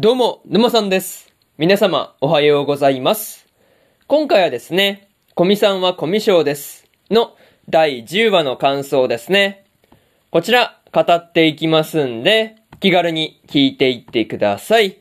[0.00, 1.34] どうも、沼さんです。
[1.56, 3.48] 皆様、おはようございます。
[4.06, 6.88] 今回はですね、コミさんはコミショウです。
[7.10, 7.34] の
[7.68, 9.66] 第10話の感想ですね。
[10.30, 14.98] こちら、語っていきますんで、気軽に聞いていってください。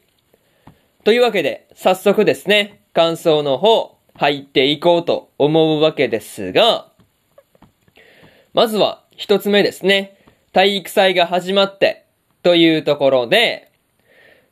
[1.03, 6.91] というわけで、早速ですね、感想の方、入っていこうと思うわけですが、
[8.55, 10.17] まずは、一つ目ですね、
[10.53, 12.05] 体育祭が始まって、
[12.41, 13.67] というところで、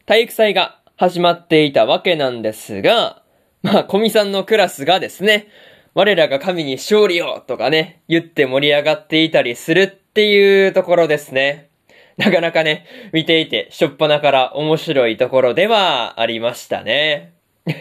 [0.06, 3.24] 体育祭が始まっていたわけなんですが、
[3.64, 5.48] まあ、コミさんのクラスがですね、
[5.96, 11.70] 我らが神に勝利をとかね、言って盛り上がっていたりするっていうところですね。
[12.18, 17.34] なかなかね、見ていて、しょっぱなから面白いところではありましたね。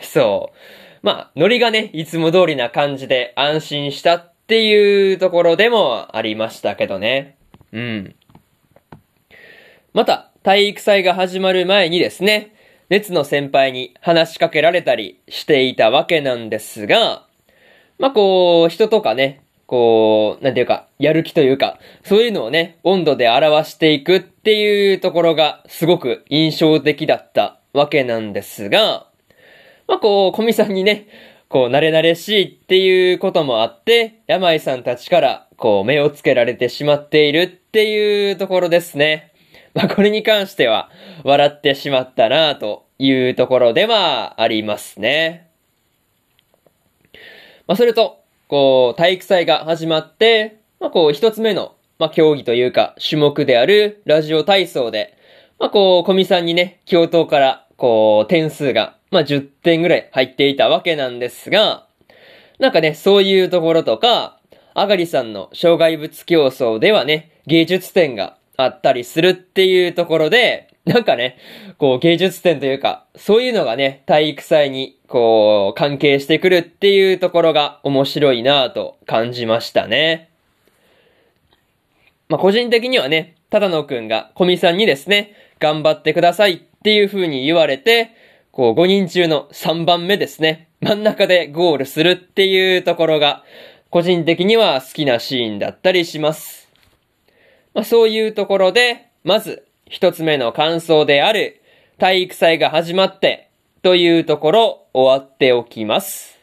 [0.02, 0.56] そう。
[1.02, 7.36] まあ、ノリがね、いつも通りな感じで安心したっていうところでもありましたけどね。
[7.72, 8.14] うん。
[9.92, 12.55] また、体育祭が始まる前にですね、
[12.91, 17.25] 熱の先輩に話しかけられたりしていたわけなんですが、
[17.98, 29.06] まあ、こう、人とかね、こう、なんていうか、やる気というか、そういうのをね、温度で表していくっていうところがすごく印象的だったわけなんですが、
[29.89, 31.08] まあ、こう、小見さんにね、
[31.48, 39.31] こう、慣れ慣れしいっていうこともあって、山井さんたちから、こう、目をつけられてしまっているっていうところですね。
[39.75, 40.89] まあ、これに関しては、
[41.25, 45.48] 笑ってしまったなというところではありますね。
[47.67, 55.19] まあ、それと、こう、体育祭が始まって、まあ、こう、一つ目の、まあ、競技というか、種目であるラジオ体操で、
[55.58, 61.86] まあ、こう、小見さんにね、教頭から、こう、点数が、まあ、10点ぐらい入っていたわけなんですが、
[62.61, 64.39] なんかね、そういうところとか、
[64.75, 71.38] あがりさんの障害物競争ではね、芸術点があったりするっていうところで、なんかね、
[71.78, 80.30] こう芸術点というか、そういうのがね、体育祭にこう関係してくるっていうところが面白いなぁと感じましたね。
[82.29, 88.11] まあ、個人的にはね、た野くんが小見さんにですね、頑張ってくださいっていう風に言われて、
[88.50, 93.45] こう5人中の3番目ですね、真ん中でゴールするっていうところが、
[93.90, 96.64] 個人的には好きなシーンだったりします。
[97.74, 101.61] まあ、そういうところで、まず、一つ目の感想である、
[101.98, 103.51] 体育祭が始まって、
[103.83, 106.39] というところ、終わっておきます。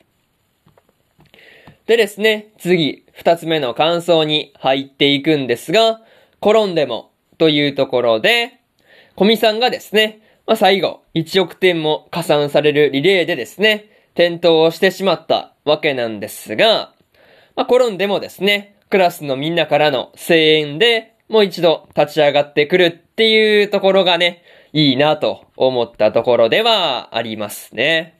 [1.87, 6.01] でですね、次、二つ目の感想に入っていくんですが、
[6.41, 8.59] 転んでも、というところで、
[9.15, 16.93] 小見さんがですね、まあ、最後、1億点も加算されるリレーでですね、転倒をしてしまったわけなんですが、
[17.55, 24.43] まあ、転んでもですね、クラスのみんなからの声援で、もう一度立ち上がってくるっていうところがね、
[24.73, 28.19] いいなと思ったところではありますね。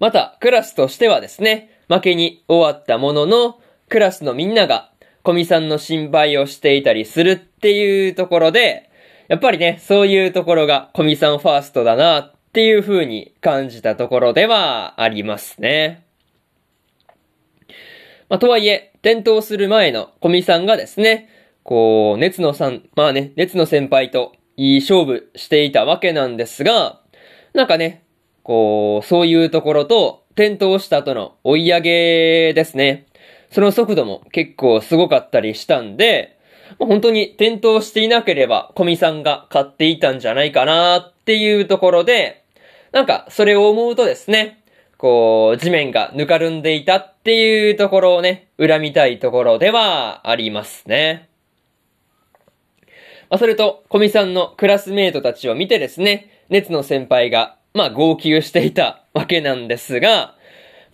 [0.00, 4.90] また、クラスとしてはですね、負けに終わったものの、クラスのみんなが、
[5.22, 8.90] 小見さんの心配をしていたりするっていうところで、
[9.28, 16.07] やっぱりね、そういうところが小見さんファーストだなっていう風に感じたところではありますね。
[18.28, 21.30] まあ、とはいえ、転倒する前の小見さんがですね、
[21.62, 27.00] こう、熱野さん、まあね、熱野先輩といい勝負していたわけなんですが、
[27.54, 28.04] なんかね、
[28.42, 33.06] こう、そういうところと、転倒した後の追い上げですね。
[33.50, 36.38] その速度も結構すごかったりしたんで、
[36.78, 42.44] まあ本当に転倒していなければ、小見さんが勝っていたんじゃないかなっていうところで、
[42.92, 44.60] なんか、それを思うとですね、
[44.98, 51.28] こう、地面がぬかるんでいたっていうところをね、恨みたいところではありますね。
[53.30, 60.34] まあ、それと、小見さんのクラスメイトたちを見てですね、熱の先輩が、まあ、号泣していたわけなんですが、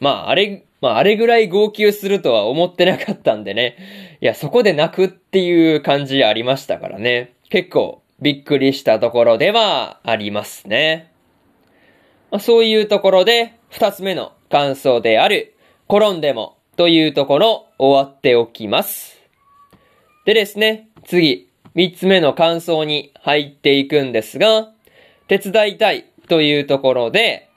[0.01, 4.19] まあ、あれ、まあ、あれぐらい号泣するとは思ってなかったんでね。
[4.21, 7.33] いや、そこで泣くっていう感じありましたからね。
[7.49, 11.14] 結構、びっくりしたところではありますね。
[12.35, 15.55] ま、そういうところで、二つ目の感想である、
[15.89, 19.21] 転んでもというところ、終わっておきます。
[20.27, 24.73] でですね、次、三つ目の感想に入っていくんですが、
[25.29, 27.49] 手伝いたいというところで、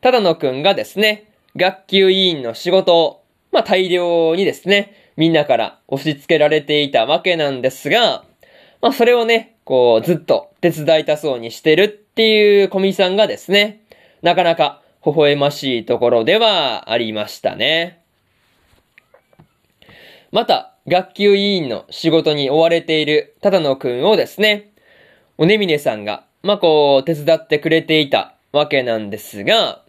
[0.00, 8.24] ただのくんがですね、学級委員の仕事を、まあ、大量にですね、みんなから押し付けられていたわけなんですが、
[8.80, 13.83] まあ、それをね、こう、ずっと手伝いたそうにしてるっていう小見さんがですね、
[14.24, 18.02] なかなか微笑ましいところではありましたね。
[20.32, 24.72] また、学級委員の仕事に追われているただのくんをですね、
[25.38, 29.82] おねみねさんがまあ、こう、手伝ってくれていたわけなんですが、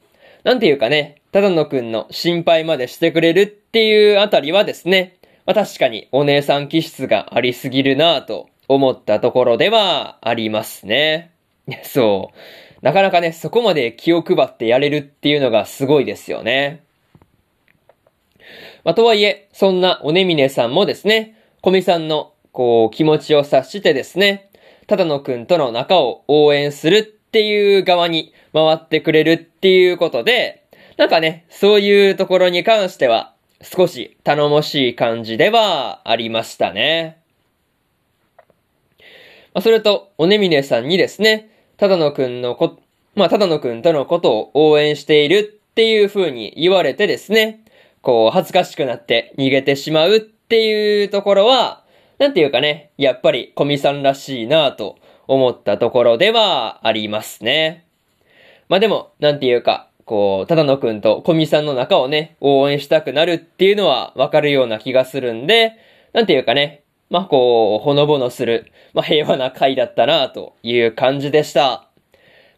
[0.46, 11.32] なんていうかね、ただのくんの心配までしてくれるっていうあたりはですね、まあ、確かにお姉さん気質がありすぎるなぁと思ったところではありますね。
[11.84, 12.65] そう。
[12.86, 16.84] なかなかね、そこまで気を配ってやれるっていうのがすごいですよね。
[18.84, 24.52] まあ、とはいえ、そんなおねみねさんもですね、小見さんの、こう、気持ちを察してですね、
[24.86, 30.64] ただのくんとの仲を応援するっていう側に回ってくれるっていうことで、
[30.98, 33.34] なんかね、そういうところに関しては、
[33.64, 37.18] 少し頼もしい感じではありましたね。
[39.56, 42.80] まあ、それと、おねみねさんにですね、ただのくんのこ、
[43.16, 47.64] まあ、ただのくんとのことを応援しているっていう風に言われてですね、
[48.02, 51.84] こう、恥ずかしくなって逃げてしまうっていうところは、
[52.18, 57.86] なんていうかね、やっぱりコミさんらしいなと思ったところではありますね。
[58.70, 65.74] まあでも、なんていうか、こう、ただのくんとコミさんの中をね、応援したくなるっていうのはわかるような気がするんで、
[66.14, 71.90] なんていうかね、まあこう、ほのぼのする、まあ平和な回だったなという感じでした。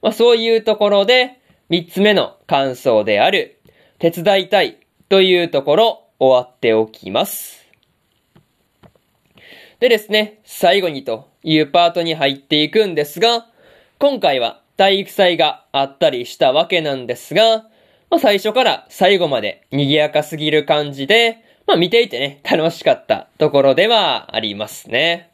[0.01, 1.39] まあそういうところで、
[1.69, 3.59] 三つ目の感想である、
[3.99, 4.77] 手伝いたい
[5.09, 7.67] というところ、終わっておきます。
[9.79, 13.47] でですね、最後にというパートに入っていくんですが、
[13.99, 17.65] 今回は体育祭があったりしたわけなんですが、
[18.09, 25.29] まあ、最初から最後まで賑やかすぎる感じで、まあ見ていてね、楽しかったところではありますね。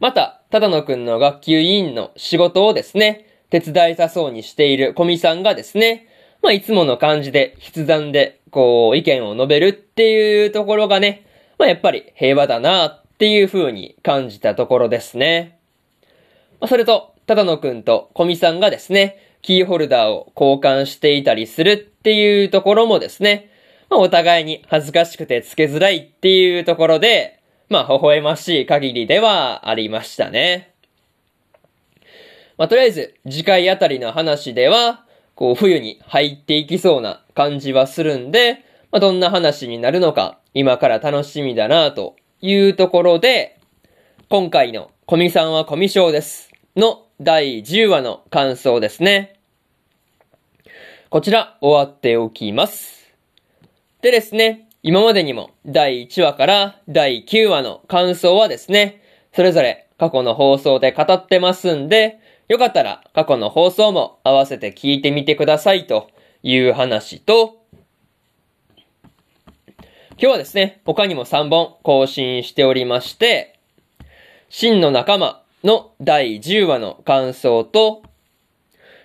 [0.00, 6.08] また、ただのくんの学級委員の仕事をですね、手伝いさそうにしている小見さんがですね、
[6.42, 11.24] まあ、いつもの感じで、筆談で、こう、意見を述べるっていうところがね、
[11.58, 15.58] まあ、やっぱり平和だなっていう風に感じたところですね。
[16.60, 23.48] まあ、それと、ただのくんと小見さんがですね、キーホルダーを交換していたりするっていうところもですね、
[23.90, 30.74] まあ、お互いに恥ずかしくてつけづらいっていうところで、まあ、微笑ましい限りではありましたね。
[32.56, 35.04] まあ、とりあえず、次回あたりの話では、
[35.34, 43.58] こう、冬に入っていきそうな感じはするんで、まあ、どんな話になるのか、今から楽しみだなというところで、
[44.28, 46.50] 今回のコミさんはコミショウです。
[46.76, 49.38] の第10話の感想ですね。
[51.10, 53.03] こちら終わっておきます。
[54.04, 59.00] でですね、今までにも第1話から第9話の感想はですね、
[59.32, 66.10] それぞれ過去の放送で語ってますんで、よかったら過去の放送も合わせて聞いてみてくださいと
[66.42, 67.62] いう話と、
[69.70, 73.58] 今日はですね、他にも3本更新しておりまして、
[74.50, 78.02] 真の仲間の第10話の感想と、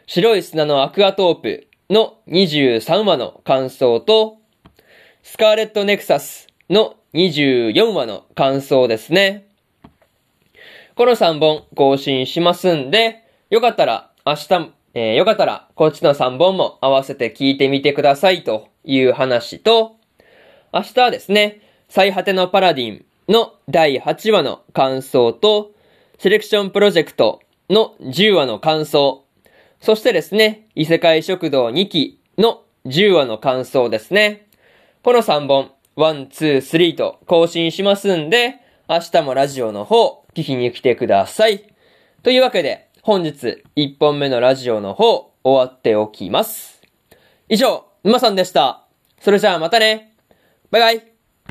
[0.08, 4.40] 白い砂のアクアトープの23話の感想と、
[5.32, 9.48] スカーレットネクサスの24話の感想ですね。
[10.96, 19.98] この3本更新しますんで、よかったら明日、えー、よかったらこっちの3本も合わせて聞いてみてくださいという話と、
[20.74, 25.74] 明日はですね、最果てのパラディンの第8話の感想と、
[26.18, 27.40] セレクションプロジェクト
[27.70, 29.26] の10話の感想、
[29.80, 34.49] そしてですね、異世界食堂2期の10話の感想ですね。
[35.02, 38.56] この3本、ワン、ツー、スリーと更新しますんで、
[38.90, 41.64] 明日もラジオの方、聞きに来てください。
[42.22, 46.82] というわけで、本日1本目のラジオの方、終わっておきます。
[47.48, 48.84] 以上、沼さんでした。
[49.22, 50.12] それじゃあまたね。
[50.70, 51.09] バイバイ。